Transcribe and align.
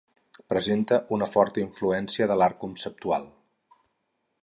Presenta 0.53 0.97
una 1.17 1.27
forta 1.35 1.63
influència 1.65 2.29
de 2.33 2.41
l'art 2.43 2.61
conceptual. 2.67 3.33